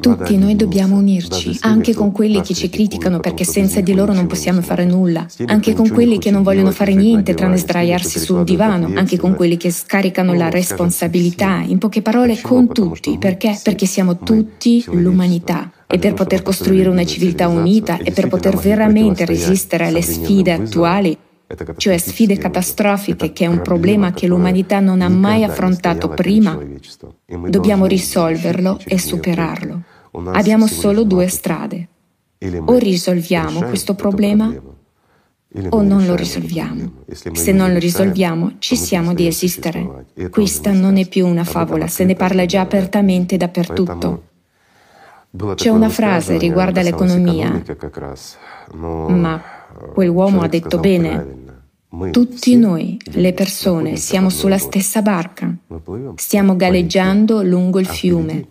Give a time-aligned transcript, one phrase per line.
[0.00, 4.26] Tutti noi dobbiamo unirci, anche con quelli che ci criticano perché senza di loro non
[4.26, 8.92] possiamo fare nulla, anche con quelli che non vogliono fare niente tranne sdraiarsi sul divano,
[8.94, 13.58] anche con quelli che scaricano la responsabilità, in poche parole con tutti, perché?
[13.62, 15.72] Perché siamo tutti l'umanità.
[15.90, 21.16] E per poter costruire una civiltà unita e per poter veramente resistere alle sfide attuali,
[21.78, 26.58] cioè sfide catastrofiche, che è un problema che l'umanità non ha mai affrontato prima,
[27.48, 29.82] dobbiamo risolverlo e superarlo.
[30.26, 31.88] Abbiamo solo due strade.
[32.66, 34.54] O risolviamo questo problema
[35.70, 37.04] o non lo risolviamo.
[37.10, 40.06] Se non lo risolviamo, ci siamo di esistere.
[40.30, 44.22] Questa non è più una favola, se ne parla già apertamente dappertutto.
[45.54, 47.62] C'è una frase riguardo all'economia,
[48.72, 49.42] ma
[49.92, 51.46] quell'uomo ha detto bene,
[52.10, 55.54] tutti noi, le persone, siamo sulla stessa barca,
[56.14, 58.46] stiamo galleggiando lungo il fiume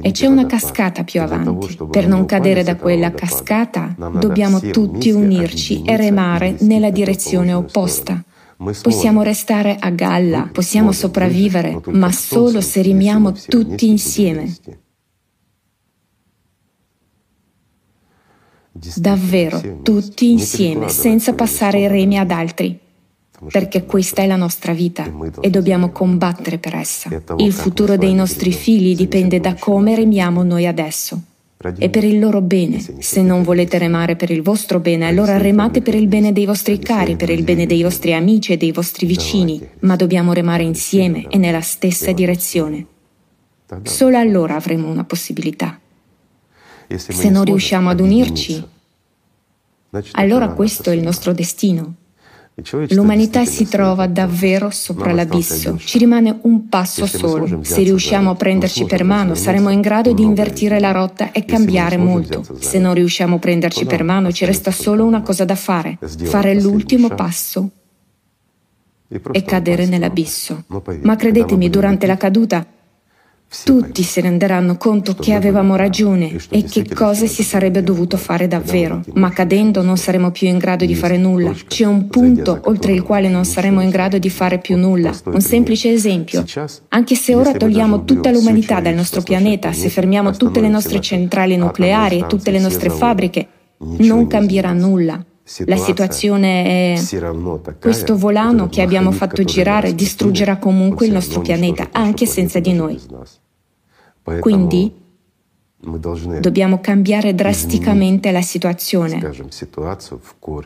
[0.00, 1.76] e c'è una cascata più avanti.
[1.90, 8.22] Per non cadere da quella cascata dobbiamo tutti unirci e remare nella direzione opposta.
[8.56, 14.54] Possiamo restare a galla, possiamo sopravvivere, ma solo se remiamo tutti insieme.
[18.96, 22.78] Davvero, tutti insieme, senza passare i remi ad altri,
[23.50, 27.10] perché questa è la nostra vita e dobbiamo combattere per essa.
[27.36, 31.20] Il futuro dei nostri figli dipende da come remiamo noi adesso.
[31.78, 32.84] E per il loro bene.
[32.98, 36.78] Se non volete remare per il vostro bene, allora remate per il bene dei vostri
[36.78, 41.26] cari, per il bene dei vostri amici e dei vostri vicini, ma dobbiamo remare insieme
[41.28, 42.86] e nella stessa direzione.
[43.82, 45.80] Solo allora avremo una possibilità.
[46.94, 48.62] Se non riusciamo ad unirci,
[50.12, 51.94] allora questo è il nostro destino.
[52.90, 55.76] L'umanità si trova davvero sopra l'abisso.
[55.76, 57.64] Ci rimane un passo solo.
[57.64, 61.96] Se riusciamo a prenderci per mano, saremo in grado di invertire la rotta e cambiare
[61.96, 62.44] molto.
[62.60, 66.60] Se non riusciamo a prenderci per mano, ci resta solo una cosa da fare, fare
[66.60, 67.70] l'ultimo passo
[69.08, 70.64] e cadere nell'abisso.
[71.02, 72.64] Ma credetemi, durante la caduta
[73.64, 79.02] tutti si renderanno conto che avevamo ragione e che cosa si sarebbe dovuto fare davvero,
[79.14, 81.52] ma cadendo non saremo più in grado di fare nulla.
[81.66, 85.12] C'è un punto oltre il quale non saremo in grado di fare più nulla.
[85.24, 86.44] Un semplice esempio.
[86.88, 91.56] Anche se ora togliamo tutta l'umanità dal nostro pianeta, se fermiamo tutte le nostre centrali
[91.56, 93.46] nucleari e tutte le nostre fabbriche,
[93.98, 95.24] non cambierà nulla.
[95.66, 97.00] La situazione è
[97.78, 102.98] questo volano che abbiamo fatto girare distruggerà comunque il nostro pianeta, anche senza di noi.
[104.40, 104.90] Quindi
[106.40, 109.20] dobbiamo cambiare drasticamente la situazione,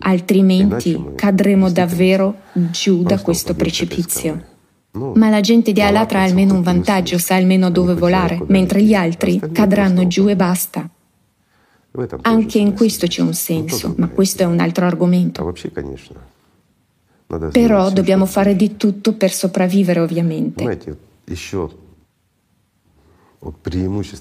[0.00, 4.52] altrimenti cadremo davvero giù da questo precipizio.
[4.90, 8.94] Ma la gente di Alatra ha almeno un vantaggio, sa almeno dove volare, mentre gli
[8.94, 10.88] altri cadranno giù e basta.
[12.22, 15.52] Anche in questo c'è un senso, ma questo è un altro argomento.
[17.52, 20.64] Però dobbiamo fare di tutto per sopravvivere, ovviamente.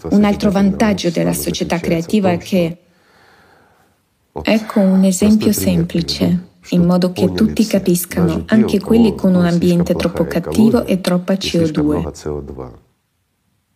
[0.09, 2.77] Un altro vantaggio della società creativa è che
[4.41, 10.25] Ecco un esempio semplice, in modo che tutti capiscano, anche quelli con un ambiente troppo
[10.25, 12.51] cattivo e troppa CO2.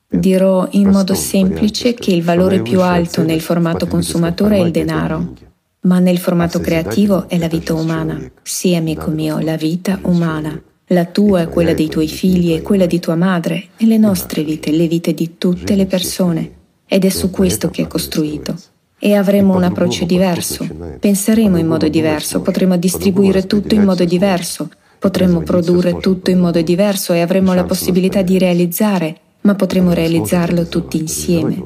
[0.09, 5.33] Dirò in modo semplice che il valore più alto nel formato consumatore è il denaro,
[5.81, 8.17] ma nel formato creativo è la vita umana.
[8.41, 10.59] Sì, amico mio, la vita umana.
[10.91, 14.43] La tua è quella dei tuoi figli e quella di tua madre e le nostre
[14.43, 16.51] vite, le vite di tutte le persone.
[16.87, 18.55] Ed è su questo che è costruito.
[18.97, 20.65] E avremo un approccio diverso.
[21.01, 26.61] Penseremo in modo diverso, potremo distribuire tutto in modo diverso, potremo produrre tutto in modo
[26.61, 31.63] diverso e avremo la possibilità di realizzare, ma potremo realizzarlo tutti insieme.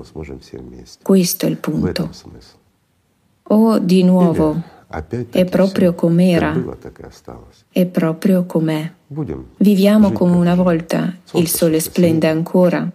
[1.01, 2.11] Questo è il punto.
[3.43, 4.61] O di nuovo,
[5.31, 6.63] è proprio com'era,
[7.71, 8.91] è proprio com'è.
[9.57, 12.87] Viviamo come una volta, il sole splende ancora.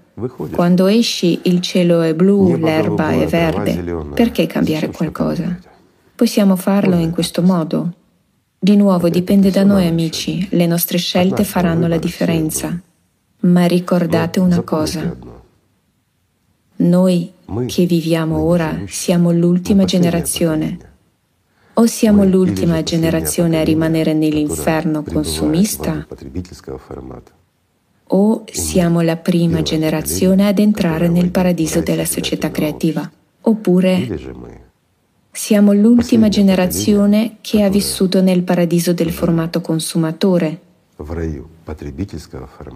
[0.52, 3.74] Quando esci il cielo è blu, l'erba è verde.
[4.14, 5.58] Perché cambiare qualcosa?
[6.14, 7.92] Possiamo farlo in questo modo.
[8.56, 12.80] Di nuovo dipende da noi amici, le nostre scelte faranno la differenza.
[13.46, 15.16] Ma ricordate una cosa.
[16.78, 17.32] Noi
[17.66, 20.78] che viviamo ora siamo l'ultima generazione.
[21.74, 26.06] o siamo l'ultima generazione a rimanere nell'inferno consumista?
[28.08, 33.10] o siamo la prima generazione ad entrare nel paradiso della società creativa.
[33.42, 34.18] Oppure
[35.32, 40.60] siamo l'ultima generazione che ha vissuto nel paradiso del formato consumatore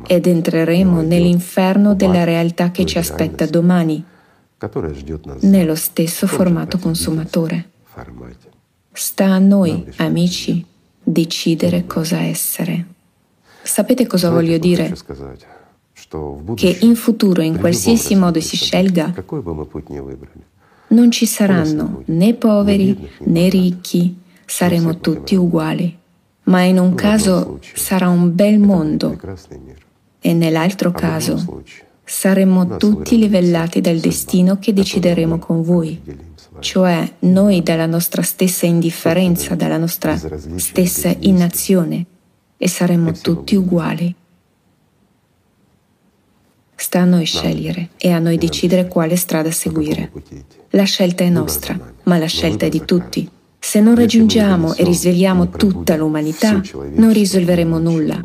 [0.06, 4.05] ed entreremo nell'inferno della realtà che ci aspetta domani
[5.40, 7.70] nello stesso formato consumatore.
[8.93, 10.64] Sta a noi, amici,
[11.02, 12.87] decidere cosa essere.
[13.62, 14.93] Sapete cosa voglio dire?
[16.55, 19.14] Che in futuro, in qualsiasi modo si scelga,
[20.88, 26.00] non ci saranno né poveri né ricchi, saremo tutti uguali.
[26.44, 29.19] Ma in un caso sarà un bel mondo.
[30.20, 31.62] e nell'altro caso
[32.04, 36.00] saremo tutti livellati dal destino che decideremo con voi,
[36.58, 40.19] cioè noi dalla nostra stessa indifferenza, dalla nostra
[40.56, 42.04] stessa inazione
[42.56, 44.14] e saremo tutti uguali.
[46.75, 50.10] Sta a noi scegliere e a noi decidere quale strada seguire.
[50.70, 53.31] La scelta è nostra, ma la scelta è di tutti.
[53.62, 56.60] Se non raggiungiamo e risvegliamo tutta l'umanità,
[56.94, 58.24] non risolveremo nulla.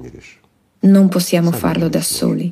[0.80, 2.52] Non possiamo farlo da soli.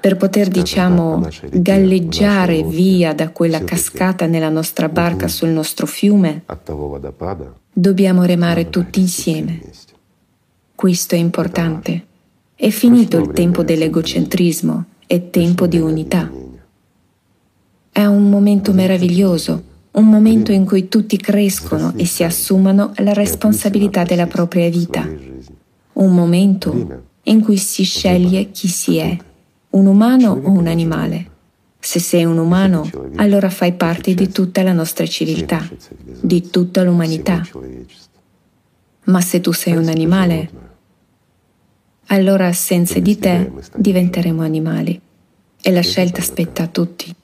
[0.00, 6.44] Per poter, diciamo, galleggiare via da quella cascata nella nostra barca sul nostro fiume,
[7.72, 9.60] dobbiamo remare tutti insieme.
[10.74, 12.06] Questo è importante.
[12.54, 16.30] È finito il tempo dell'egocentrismo, è tempo di unità.
[17.90, 19.62] È un momento meraviglioso,
[19.98, 25.06] un momento in cui tutti crescono e si assumano la responsabilità della propria vita
[25.98, 29.16] un momento in cui si sceglie chi si è,
[29.70, 31.36] un umano o un animale.
[31.78, 35.68] Se sei un umano, allora fai parte di tutta la nostra civiltà,
[36.20, 37.46] di tutta l'umanità.
[39.04, 40.50] Ma se tu sei un animale,
[42.06, 45.00] allora senza di te diventeremo animali.
[45.60, 47.14] E la scelta spetta a tutti.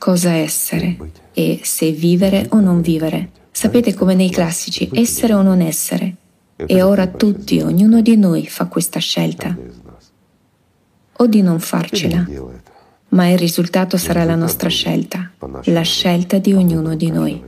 [0.00, 0.96] Cosa essere
[1.34, 3.32] e se vivere o non vivere.
[3.50, 6.14] Sapete come nei classici, essere o non essere.
[6.56, 9.54] E ora tutti, ognuno di noi fa questa scelta.
[11.18, 12.26] O di non farcela.
[13.08, 15.32] Ma il risultato sarà la nostra scelta,
[15.64, 17.42] la scelta di ognuno di noi.